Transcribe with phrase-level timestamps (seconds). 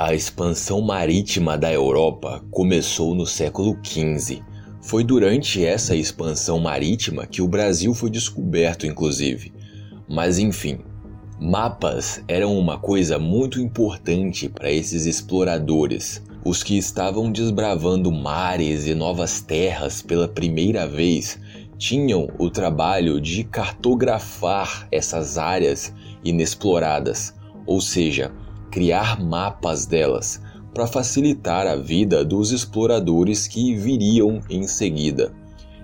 [0.00, 4.44] A expansão marítima da Europa começou no século XV.
[4.80, 9.52] Foi durante essa expansão marítima que o Brasil foi descoberto, inclusive.
[10.08, 10.78] Mas enfim,
[11.40, 18.94] mapas eram uma coisa muito importante para esses exploradores, os que estavam desbravando mares e
[18.94, 21.40] novas terras pela primeira vez
[21.76, 25.92] tinham o trabalho de cartografar essas áreas
[26.22, 27.34] inexploradas,
[27.66, 28.30] ou seja,
[28.70, 30.40] criar mapas delas
[30.72, 35.32] para facilitar a vida dos exploradores que viriam em seguida.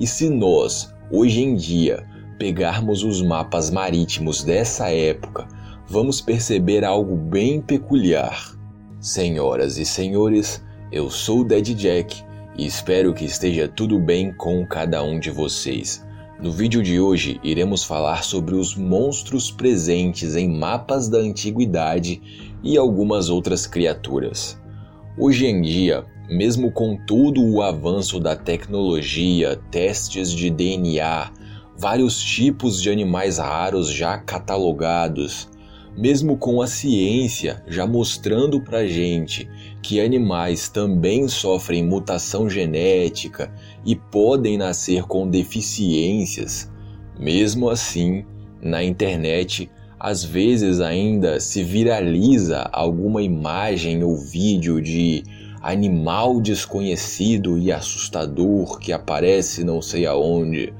[0.00, 2.06] E se nós, hoje em dia,
[2.38, 5.46] pegarmos os mapas marítimos dessa época,
[5.88, 8.56] vamos perceber algo bem peculiar.
[9.00, 12.24] Senhoras e senhores, eu sou o Dead Jack
[12.56, 16.06] e espero que esteja tudo bem com cada um de vocês.
[16.40, 22.22] No vídeo de hoje iremos falar sobre os monstros presentes em mapas da antiguidade
[22.62, 24.56] e algumas outras criaturas.
[25.18, 31.32] Hoje em dia, mesmo com todo o avanço da tecnologia, testes de DNA,
[31.76, 35.48] vários tipos de animais raros já catalogados,
[35.98, 39.50] mesmo com a ciência já mostrando pra gente
[39.82, 43.52] que animais também sofrem mutação genética
[43.84, 46.70] e podem nascer com deficiências,
[47.18, 48.24] mesmo assim,
[48.62, 55.24] na internet às vezes ainda se viraliza alguma imagem ou vídeo de
[55.60, 60.72] animal desconhecido e assustador que aparece não sei aonde,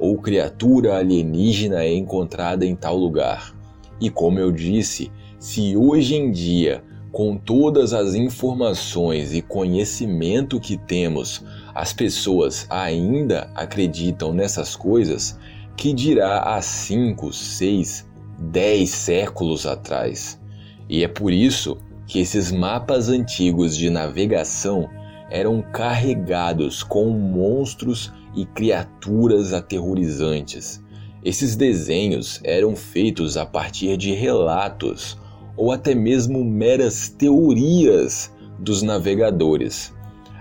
[0.00, 3.53] ou criatura alienígena é encontrada em tal lugar.
[4.00, 10.76] E como eu disse, se hoje em dia, com todas as informações e conhecimento que
[10.76, 15.38] temos, as pessoas ainda acreditam nessas coisas,
[15.76, 18.06] que dirá há 5, 6,
[18.38, 20.40] 10 séculos atrás.
[20.88, 24.88] E é por isso que esses mapas antigos de navegação
[25.30, 30.82] eram carregados com monstros e criaturas aterrorizantes.
[31.24, 35.18] Esses desenhos eram feitos a partir de relatos
[35.56, 39.94] ou até mesmo meras teorias dos navegadores.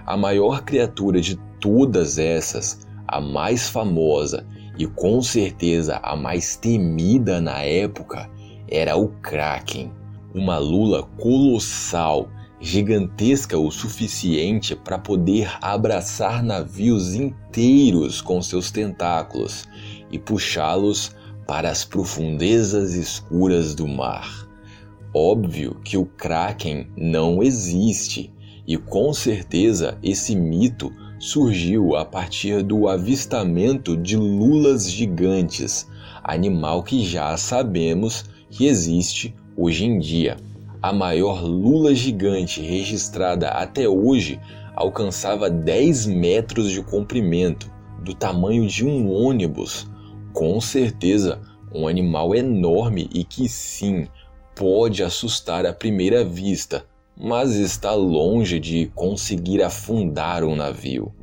[0.05, 4.45] A maior criatura de todas essas, a mais famosa
[4.77, 8.29] e com certeza a mais temida na época
[8.67, 9.89] era o Kraken,
[10.35, 12.27] uma lula colossal,
[12.59, 19.65] gigantesca o suficiente para poder abraçar navios inteiros com seus tentáculos
[20.13, 21.11] e puxá-los
[21.47, 24.47] para as profundezas escuras do mar.
[25.13, 28.31] Óbvio que o Kraken não existe
[28.65, 35.87] e com certeza esse mito surgiu a partir do avistamento de lulas gigantes,
[36.23, 40.37] animal que já sabemos que existe hoje em dia.
[40.81, 44.39] A maior lula gigante registrada até hoje
[44.75, 47.71] alcançava 10 metros de comprimento,
[48.03, 49.87] do tamanho de um ônibus.
[50.33, 51.39] Com certeza,
[51.73, 54.07] um animal enorme e que sim
[54.55, 56.85] pode assustar à primeira vista,
[57.15, 61.13] mas está longe de conseguir afundar um navio.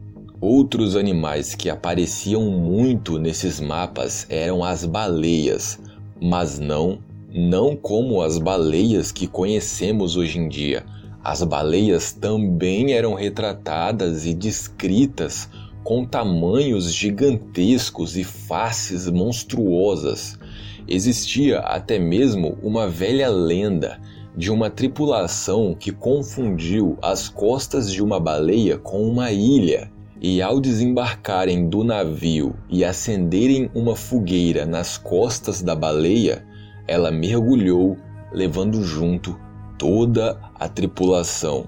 [0.40, 5.78] Outros animais que apareciam muito nesses mapas eram as baleias,
[6.22, 7.00] mas não,
[7.34, 10.84] não como as baleias que conhecemos hoje em dia.
[11.22, 15.48] As baleias também eram retratadas e descritas
[15.82, 20.38] com tamanhos gigantescos e faces monstruosas.
[20.86, 24.00] Existia até mesmo uma velha lenda
[24.36, 29.90] de uma tripulação que confundiu as costas de uma baleia com uma ilha.
[30.22, 36.44] E ao desembarcarem do navio e acenderem uma fogueira nas costas da baleia,
[36.86, 37.96] ela mergulhou,
[38.30, 39.38] levando junto
[39.78, 41.64] toda a tripulação.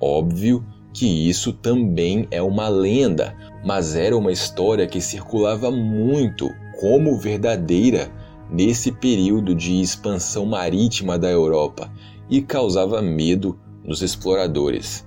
[0.00, 7.16] Óbvio que isso também é uma lenda, mas era uma história que circulava muito como
[7.16, 8.10] verdadeira
[8.50, 11.90] nesse período de expansão marítima da Europa
[12.28, 15.06] e causava medo nos exploradores.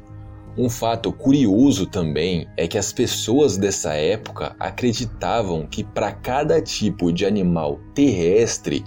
[0.57, 7.11] Um fato curioso também é que as pessoas dessa época acreditavam que para cada tipo
[7.11, 8.83] de animal terrestre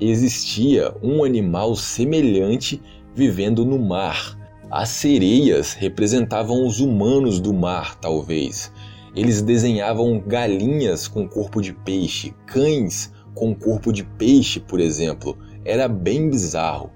[0.00, 2.82] existia um animal semelhante
[3.14, 4.36] vivendo no mar.
[4.74, 8.72] As sereias representavam os humanos do mar, talvez.
[9.14, 15.36] Eles desenhavam galinhas com corpo de peixe, cães com corpo de peixe, por exemplo.
[15.62, 16.90] Era bem bizarro.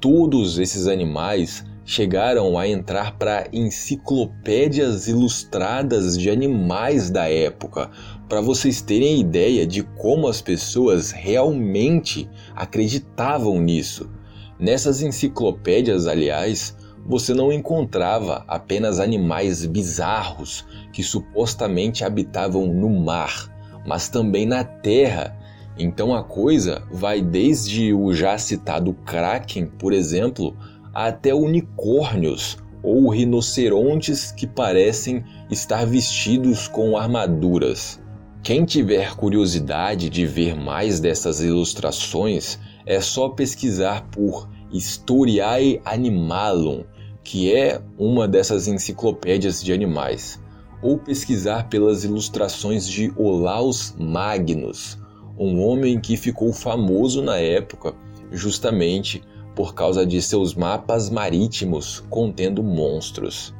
[0.00, 7.88] Todos esses animais chegaram a entrar para enciclopédias ilustradas de animais da época,
[8.28, 14.10] para vocês terem ideia de como as pessoas realmente acreditavam nisso.
[14.58, 16.74] Nessas enciclopédias, aliás,
[17.08, 23.48] você não encontrava apenas animais bizarros que supostamente habitavam no mar,
[23.86, 25.38] mas também na terra.
[25.78, 30.56] Então a coisa vai desde o já citado Kraken, por exemplo,
[30.92, 38.00] até unicórnios ou rinocerontes que parecem estar vestidos com armaduras.
[38.42, 46.84] Quem tiver curiosidade de ver mais dessas ilustrações, é só pesquisar por Historiae Animalum
[47.26, 50.40] que é uma dessas enciclopédias de animais,
[50.80, 54.96] ou pesquisar pelas ilustrações de Olaus Magnus,
[55.36, 57.94] um homem que ficou famoso na época
[58.30, 59.24] justamente
[59.56, 63.52] por causa de seus mapas marítimos contendo monstros.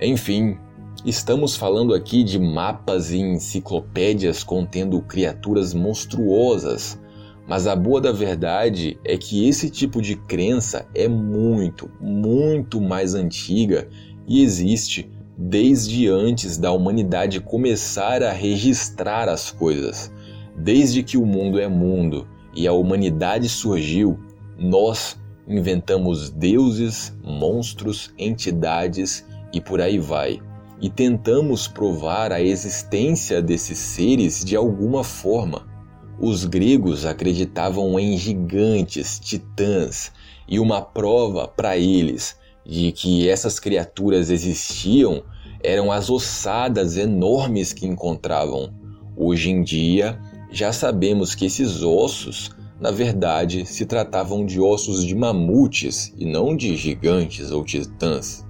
[0.00, 0.58] Enfim,
[1.04, 6.98] estamos falando aqui de mapas e enciclopédias contendo criaturas monstruosas
[7.46, 13.14] mas a boa da verdade é que esse tipo de crença é muito, muito mais
[13.14, 13.88] antiga
[14.26, 15.08] e existe
[15.38, 20.10] desde antes da humanidade começar a registrar as coisas.
[20.56, 24.18] Desde que o mundo é mundo e a humanidade surgiu,
[24.58, 25.16] nós
[25.46, 30.40] inventamos deuses, monstros, entidades e por aí vai.
[30.80, 35.75] E tentamos provar a existência desses seres de alguma forma.
[36.18, 40.10] Os gregos acreditavam em gigantes, titãs,
[40.48, 45.22] e uma prova para eles de que essas criaturas existiam
[45.62, 48.72] eram as ossadas enormes que encontravam.
[49.16, 50.18] Hoje em dia,
[50.50, 56.56] já sabemos que esses ossos, na verdade, se tratavam de ossos de mamutes e não
[56.56, 58.46] de gigantes ou titãs.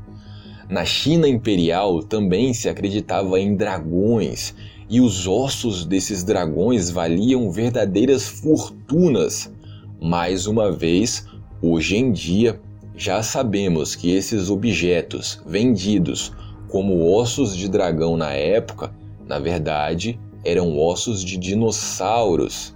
[0.69, 4.55] Na China imperial também se acreditava em dragões
[4.89, 9.53] e os ossos desses dragões valiam verdadeiras fortunas.
[10.01, 11.27] Mais uma vez,
[11.61, 12.61] hoje em dia,
[12.97, 16.33] já sabemos que esses objetos vendidos
[16.69, 18.93] como ossos de dragão na época,
[19.27, 22.75] na verdade, eram ossos de dinossauros.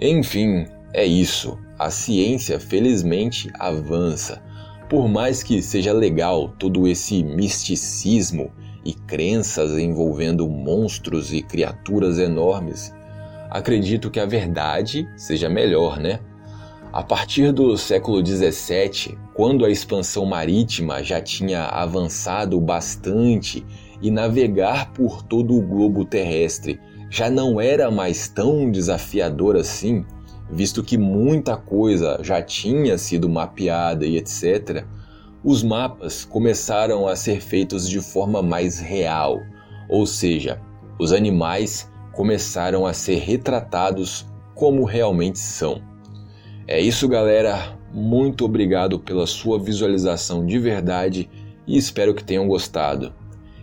[0.00, 1.58] Enfim, é isso.
[1.78, 4.42] A ciência felizmente avança.
[4.88, 8.50] Por mais que seja legal todo esse misticismo
[8.84, 12.92] e crenças envolvendo monstros e criaturas enormes,
[13.50, 16.20] acredito que a verdade seja melhor, né?
[16.92, 23.64] A partir do século XVII, quando a expansão marítima já tinha avançado bastante
[24.00, 30.04] e navegar por todo o globo terrestre já não era mais tão desafiador assim,
[30.50, 34.84] visto que muita coisa já tinha sido mapeada e etc.,
[35.44, 39.40] os mapas começaram a ser feitos de forma mais real,
[39.88, 40.60] ou seja,
[40.98, 45.80] os animais começaram a ser retratados como realmente são.
[46.66, 47.78] É isso, galera.
[47.94, 51.30] Muito obrigado pela sua visualização de verdade
[51.66, 53.14] e espero que tenham gostado.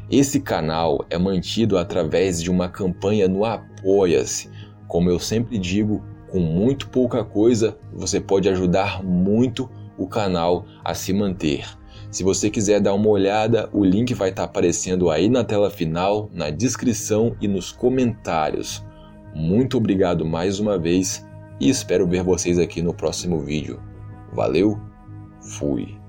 [0.10, 4.50] Esse canal é mantido através de uma campanha no Apoia-se.
[4.88, 10.94] Como eu sempre digo, com muito pouca coisa você pode ajudar muito o canal a
[10.94, 11.66] se manter.
[12.12, 16.30] Se você quiser dar uma olhada, o link vai estar aparecendo aí na tela final,
[16.34, 18.84] na descrição e nos comentários.
[19.34, 21.26] Muito obrigado mais uma vez
[21.60, 23.82] e espero ver vocês aqui no próximo vídeo.
[24.34, 24.80] Valeu,
[25.42, 26.05] fui!